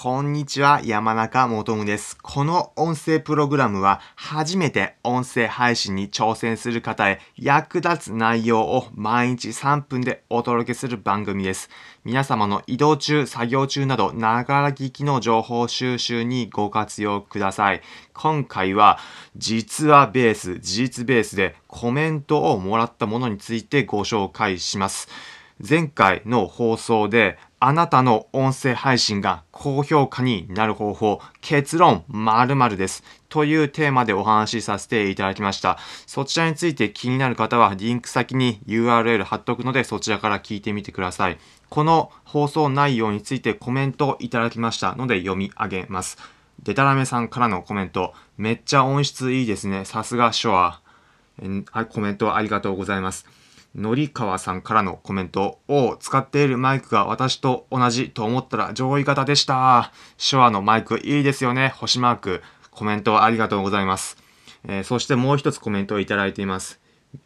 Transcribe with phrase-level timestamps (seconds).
[0.00, 2.16] こんにちは、山中もとむです。
[2.22, 11.68] この音声プログラムは、初めて音声配信に挑戦する方へ役立つ内容を毎日3分でお届けする番組です。
[12.04, 17.82] 皆様の移動中、作業中など、ながら聞きの情報収集にご活用ください。
[18.14, 19.00] 今回は、
[19.36, 25.08] 実はベース、事実ベースでコメントをもらったものについてご紹介します。
[25.68, 33.02] 前回の放送であなたの音声配信が高評価になる方法、結論〇〇です。
[33.28, 35.76] というテーマでお話しさせていただきました。
[36.06, 41.38] そちらについて気になる方はリンク先に URL 貼っとくのでそちらから聞いてみてください。
[41.68, 46.16] この放送内容についてコメントをいただきましたので読み上げます。
[46.62, 49.84] デタラメさんからのコメント、めっちゃ音質いいですね。
[49.84, 50.80] さすがショア。
[51.90, 53.26] コメントありがとうございます。
[53.74, 59.92] のりかわさんからのコメントを使っているマイクが私と同じと思ったら上位型でした。
[60.18, 61.72] 手話のマイクいいですよね。
[61.76, 62.42] 星マーク。
[62.70, 64.16] コメントありがとうございます。
[64.66, 66.80] えー、そしてもう一つコメントをいただいています。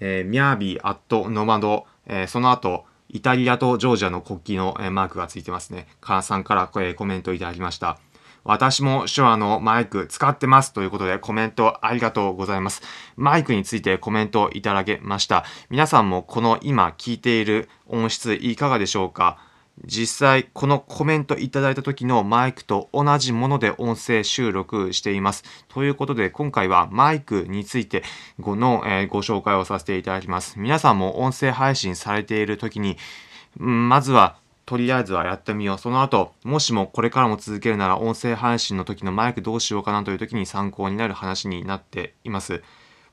[0.00, 1.86] えー、ミャービーアットノマド。
[2.06, 5.86] えー、その後、イタリアとジョージアの国旗の、えマークがついてますね。
[6.00, 7.98] 母さんから、えコメントいただきました。
[8.44, 12.82] 私も手話のマイク使ってますということでコメントありがとうございます。
[13.16, 15.44] マイクについてコメントいただけました。
[15.70, 19.38] 皆さんもこの今聞いている音質いかがでしょうか？
[19.84, 25.44] 実際このコメントいただいた時のマイクと同じもので音声収録しています。
[25.68, 28.02] ということで今回はマイクについて
[28.40, 30.58] ごの、えー、ご紹介をさせていただきます。
[30.58, 32.96] 皆さんも音声配信されている時に、
[33.56, 34.36] まずは
[34.68, 35.78] とりあえずはやってみよう。
[35.78, 42.62] その後、もしもこれからも続けるなら音声配信の時のマイクどうしようかなという時に参考になる話になっています。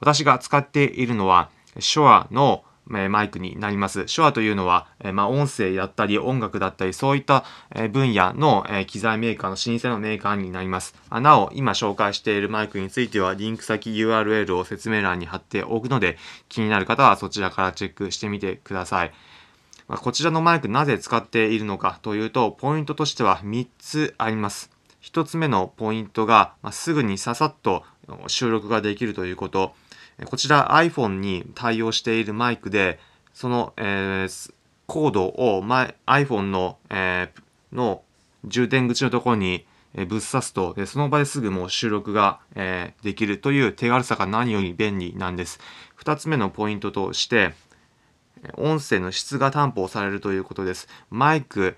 [0.02, 4.14] 私が使っているのは、手話のマイクになります。
[4.14, 7.46] 手話というのは、まあ、音声だったり音楽だったりそういった
[7.90, 10.94] 分野の機材メーカーの老舗のメーカーになります。
[11.10, 16.18] なお、今紹介しているマイクについてはリンク先 URL を説明欄に貼っておくので
[16.50, 19.14] 気になる方はそちらからチェックしてみてください。
[19.88, 24.72] まあ、こちらのマイクなぜ使っているのかというと、ポイントとしては3つあります。
[25.04, 27.84] 1つ目のポイントが、まあ、すぐにささっと
[28.28, 29.76] 収録ができるということ。
[30.26, 33.00] こちら iPhone に対応しているマイクで、
[33.34, 34.54] その、えー、
[34.88, 35.64] コードを
[36.08, 38.02] iPhone の,、えー、の
[38.46, 45.60] 充電口のところにぶっ刺すと、その場ですぐもう収録が、えー、できるという手軽さが何より便利なんです。
[46.00, 47.54] 2つ目のポイントとして、
[48.58, 50.88] 音声の質が担保されるということです。
[51.10, 51.78] マイク、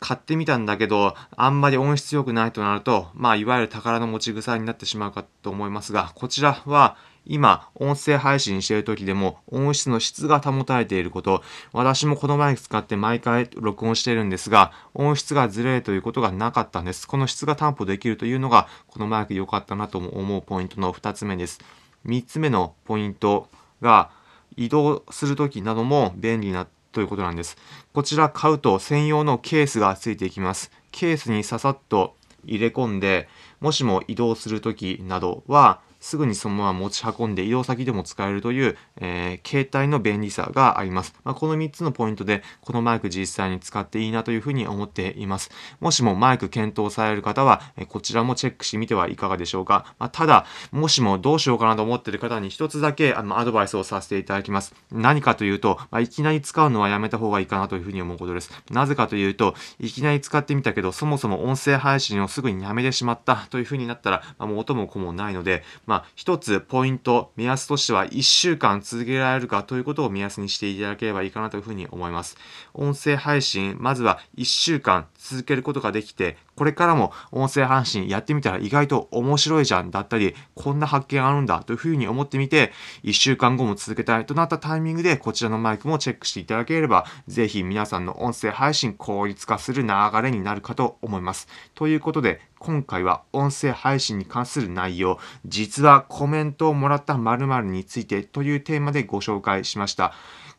[0.00, 6.96] 買ってみたんだけど、あんまり音質良くないとなると、まあ、いわゆる宝の持ち腐になってしまうかと思いますが、こちらは、
[7.26, 17.08] 今、音声配信している時でも音質の質が保たれていること、私もこのマイク使って毎回録音しているんですが、音質がずれるということがなかったんです。
[17.08, 21.60] この質が担保できるというのが、このマイク良かったなと思うポイントの2つ目です。
[22.04, 23.48] 3つ目のポイント
[23.80, 24.10] が、
[24.56, 27.56] 移動する時なども便利なということなんです。
[27.92, 30.70] こちら買うと専用のケースがついていきます。
[30.92, 33.28] ケースにささっと入れ込んで、
[33.60, 41.14] もしも移動する時などはすぐにそのまま持ち運んで移動先でも使えるという、えー、携帯の便利さがあります。
[41.24, 45.50] まあ、この3つのポイントで、このマイク実際に使っていいなというふうに思っています。
[45.80, 49.94] もしもマイク検討される方は、えこちらもチェックしてみてはいかがでしょうか。
[49.98, 54.74] まあ、ただ、もしもどうしようかなと思っている方に一つだけあのアドバイスをさせていただきます。
[54.92, 58.50] 何かというと、まあ、いきなり使うのはやめた方がいいかなというふうに思うことです。
[58.70, 72.36] なぜかというと、いきなり使ってみたけど、そもそも音声配信をすぐにやめてしまったというふうになったら、まあ、もう音も子もないので、まあ、一つポイント、目安としては1週間続けられるかということを目安にしていただければいいかなというふうに思います。
[72.72, 82.72] 音声配信、まずは1週間続けることができて、これからも音声配信やってみたら意外と面白いじゃんだったり、こんな発見あるんだというふうに思ってみて、
[83.04, 89.88] 1週間後も続けたいとなったタイミングでこちらのマイクもチェックしていただければ、ぜひ皆さんの音声配信効率化する流
[90.22, 91.48] れになるかと思います。
[91.74, 100.12] ということで、今回は音声配信に関する内容、実はコメントをもらった〇〇についてというテーマでご紹介しました。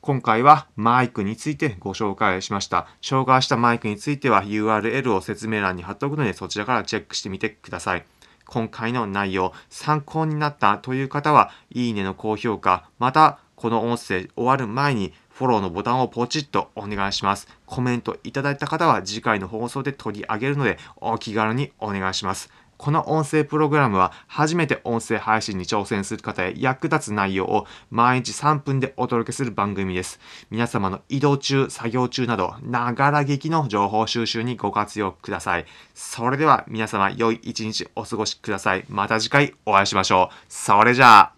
[0.06, 2.86] 今回はマイクについてご紹介しました。
[3.02, 8.06] 紹介したマイクについては URL を説明欄に貼っておくのでそちらからチェックしてみてください。
[8.46, 17.48] 今回の内容、参考になったという方は、いいねの高評価、また、この音声終わる前にフォローのボタンをポチッとお願いします。
[17.66, 22.52] コメントいただいた方は次回の放送で取り上げるのでお気軽にお願いします。
[22.78, 30.20] この音声プログラムは初めて音声配信に挑戦する方へ役立つ内容を毎日3分でお届けする番組です。
[30.50, 35.66] 皆様の移動中、作業中など、ながら劇の情報収集にご活用ください。
[35.94, 38.86] それでは皆様良い一日お過ごしください。
[38.90, 40.36] また次回お会いしましょう。
[40.50, 41.35] それじゃあ。